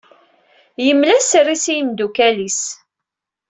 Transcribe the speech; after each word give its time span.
Yemla 0.85 1.15
sser-is 1.21 1.65
i 1.69 1.75
imdukal-is. 1.81 2.61